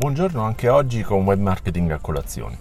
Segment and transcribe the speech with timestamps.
[0.00, 2.56] Buongiorno anche oggi con web marketing a colazione.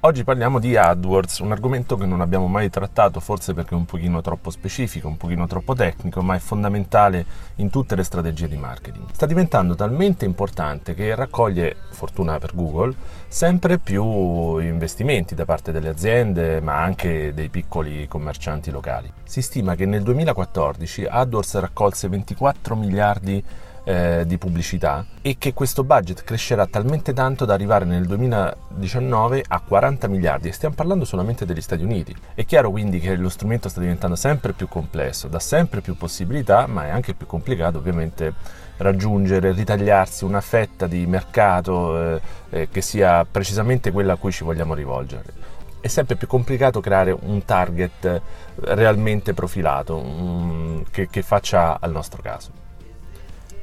[0.00, 3.84] Oggi parliamo di AdWords, un argomento che non abbiamo mai trattato, forse perché è un
[3.84, 7.24] pochino troppo specifico, un pochino troppo tecnico, ma è fondamentale
[7.56, 9.04] in tutte le strategie di marketing.
[9.12, 12.92] Sta diventando talmente importante che raccoglie, fortuna per Google,
[13.28, 19.12] sempre più investimenti da parte delle aziende, ma anche dei piccoli commercianti locali.
[19.22, 23.44] Si stima che nel 2014 AdWords raccolse 24 miliardi di
[23.86, 29.60] eh, di pubblicità e che questo budget crescerà talmente tanto da arrivare nel 2019 a
[29.60, 32.14] 40 miliardi e stiamo parlando solamente degli Stati Uniti.
[32.34, 36.66] È chiaro quindi che lo strumento sta diventando sempre più complesso, dà sempre più possibilità,
[36.66, 38.34] ma è anche più complicato ovviamente
[38.78, 44.42] raggiungere, ritagliarsi una fetta di mercato eh, eh, che sia precisamente quella a cui ci
[44.42, 48.20] vogliamo rivolgere è sempre più complicato creare un target
[48.56, 52.65] realmente profilato um, che, che faccia al nostro caso.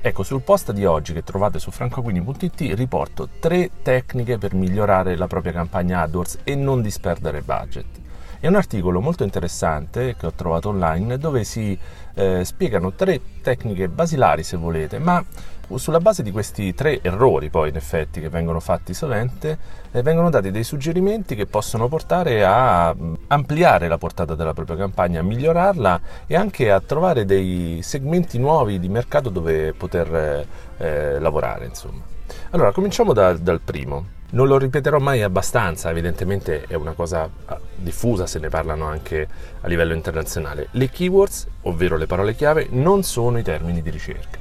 [0.06, 5.28] Ecco, sul post di oggi che trovate su francoquini.it riporto tre tecniche per migliorare la
[5.28, 8.03] propria campagna AdWords e non disperdere budget.
[8.44, 11.80] È un articolo molto interessante che ho trovato online dove si
[12.16, 15.24] eh, spiegano tre tecniche basilari se volete, ma
[15.76, 19.58] sulla base di questi tre errori poi in effetti che vengono fatti sovente
[19.94, 24.76] eh, vengono dati dei suggerimenti che possono portare a mm, ampliare la portata della propria
[24.76, 30.48] campagna, a migliorarla e anche a trovare dei segmenti nuovi di mercato dove poter eh,
[30.80, 32.13] eh lavorare insomma.
[32.52, 34.22] Allora cominciamo da, dal primo.
[34.32, 39.28] Non lo ripeterò mai abbastanza, evidentemente è una cosa ah, diffusa, se ne parlano anche
[39.62, 40.70] a livello internazionale.
[40.72, 44.40] Le keywords, ovvero le parole chiave, non sono i termini di ricerca.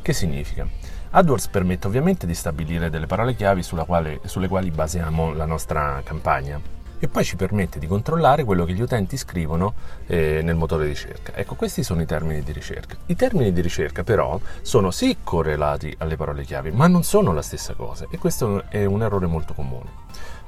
[0.00, 0.66] Che significa?
[1.10, 6.81] AdWords permette ovviamente di stabilire delle parole chiavi quale, sulle quali basiamo la nostra campagna
[7.04, 9.74] e poi ci permette di controllare quello che gli utenti scrivono
[10.06, 11.32] eh, nel motore di ricerca.
[11.34, 12.94] Ecco, questi sono i termini di ricerca.
[13.06, 17.42] I termini di ricerca però sono sì correlati alle parole chiavi, ma non sono la
[17.42, 19.90] stessa cosa e questo è un errore molto comune.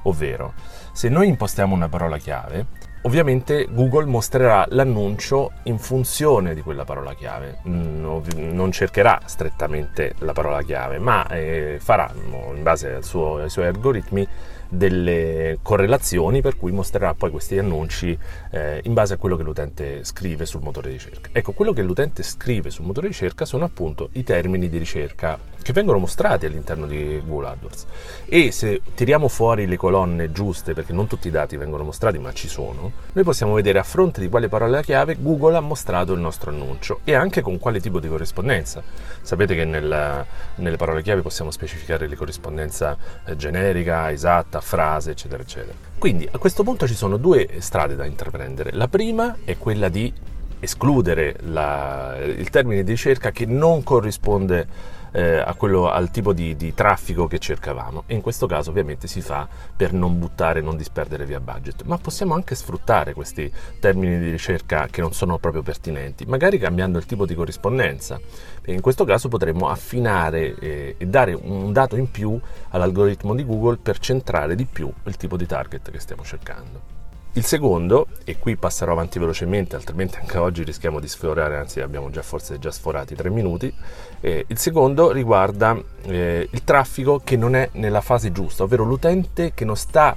[0.03, 0.53] Ovvero,
[0.93, 7.13] se noi impostiamo una parola chiave, Ovviamente Google mostrerà l'annuncio in funzione di quella parola
[7.13, 8.03] chiave, mm,
[8.51, 14.27] non cercherà strettamente la parola chiave, ma eh, farà, in base suo, ai suoi algoritmi,
[14.69, 18.17] delle correlazioni per cui mostrerà poi questi annunci
[18.51, 21.29] eh, in base a quello che l'utente scrive sul motore di ricerca.
[21.31, 25.37] Ecco, quello che l'utente scrive sul motore di ricerca sono appunto i termini di ricerca
[25.65, 27.85] che vengono mostrati all'interno di Google AdWords
[28.25, 32.31] e se tiriamo fuori le colonne giuste, perché non tutti i dati vengono mostrati ma
[32.33, 36.19] ci sono, noi possiamo vedere a fronte di quale parola chiave Google ha mostrato il
[36.19, 38.83] nostro annuncio e anche con quale tipo di corrispondenza.
[39.21, 40.25] Sapete che nel,
[40.55, 45.75] nelle parole chiave possiamo specificare la corrispondenza eh, generica, esatta, frase, eccetera, eccetera.
[45.97, 48.71] Quindi a questo punto ci sono due strade da intraprendere.
[48.73, 50.13] La prima è quella di
[50.59, 54.67] escludere la, il termine di ricerca che non corrisponde
[55.15, 59.21] eh, quello, al tipo di, di, traffico che cercavamo e in questo caso ovviamente si
[59.21, 63.49] fa per non buttare, non disperdere via budget, ma possiamo anche sfruttare questi
[63.79, 68.19] termini di ricerca che non sono proprio pertinenti, magari cambiando il tipo di corrispondenza.
[68.61, 72.37] E in questo caso potremmo affinare eh, e dare un dato in più
[72.69, 76.94] all'algoritmo di Google per centrare di più il tipo di target che stiamo cercando.
[77.37, 82.09] Il secondo, e qui passerò avanti velocemente, altrimenti anche oggi rischiamo di sforare, anzi abbiamo
[82.09, 83.73] già forse già sforati tre minuti,
[84.21, 89.53] eh, il secondo riguarda eh, il traffico che non è nella fase giusta, ovvero l'utente
[89.53, 90.15] che non sta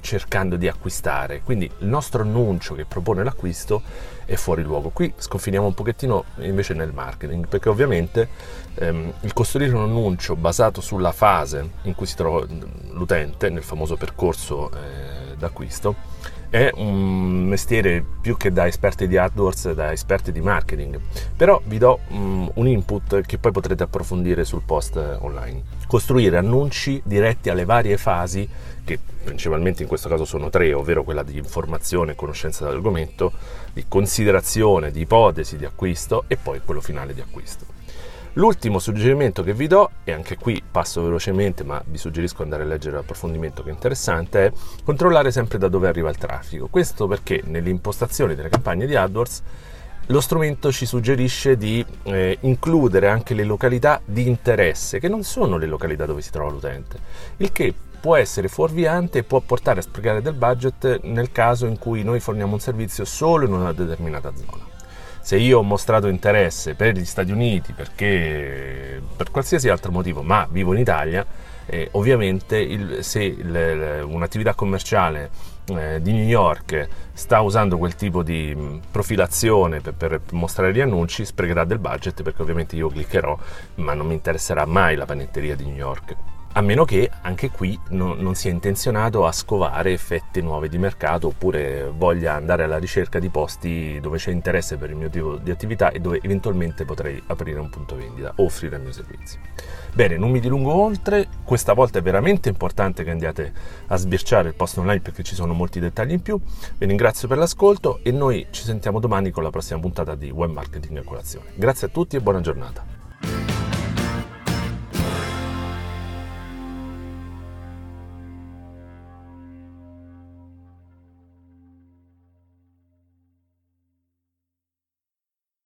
[0.00, 3.82] cercando di acquistare, quindi il nostro annuncio che propone l'acquisto
[4.24, 4.90] è fuori luogo.
[4.90, 8.28] Qui sconfiniamo un pochettino invece nel marketing, perché ovviamente
[8.74, 12.46] ehm, il costruire un annuncio basato sulla fase in cui si trova
[12.90, 16.12] l'utente, nel famoso percorso eh, d'acquisto,
[16.54, 21.00] è un mestiere più che da esperti di AdWords, da esperti di marketing.
[21.36, 25.62] Però vi do um, un input che poi potrete approfondire sul post online.
[25.88, 28.48] Costruire annunci diretti alle varie fasi,
[28.84, 33.32] che principalmente in questo caso sono tre, ovvero quella di informazione e conoscenza dell'argomento,
[33.72, 37.66] di considerazione, di ipotesi di acquisto e poi quello finale di acquisto.
[38.36, 42.66] L'ultimo suggerimento che vi do, e anche qui passo velocemente, ma vi suggerisco andare a
[42.66, 46.66] leggere l'approfondimento che è interessante, è controllare sempre da dove arriva il traffico.
[46.66, 49.42] Questo perché nelle impostazioni delle campagne di AdWords
[50.06, 55.56] lo strumento ci suggerisce di eh, includere anche le località di interesse, che non sono
[55.56, 56.98] le località dove si trova l'utente,
[57.36, 61.78] il che può essere fuorviante e può portare a sprecare del budget nel caso in
[61.78, 64.63] cui noi forniamo un servizio solo in una determinata zona
[65.24, 70.46] se io ho mostrato interesse per gli Stati Uniti perché per qualsiasi altro motivo, ma
[70.50, 71.24] vivo in Italia,
[71.64, 75.30] eh, ovviamente il, se il, un'attività commerciale
[75.68, 80.80] eh, di New York sta usando quel tipo di mm, profilazione per, per, mostrare gli
[80.80, 83.38] annunci, sprecherà del budget perché ovviamente io cliccherò,
[83.76, 86.33] ma non mi interesserà mai la panetteria di New York.
[86.56, 91.28] A meno che anche qui no, non sia intenzionato a scovare fette nuove di mercato
[91.28, 95.50] oppure voglia andare alla ricerca di posti dove c'è interesse per il mio tipo di
[95.50, 99.40] attività e dove eventualmente potrei aprire un punto vendita o offrire il mio servizio.
[99.92, 103.52] Bene, non mi dilungo oltre, questa volta è veramente importante che andiate
[103.88, 106.38] a sbirciare il post online perché ci sono molti dettagli in più.
[106.78, 110.52] Vi ringrazio per l'ascolto e noi ci sentiamo domani con la prossima puntata di Web
[110.52, 111.50] Marketing a colazione.
[111.56, 112.93] Grazie a tutti e buona giornata.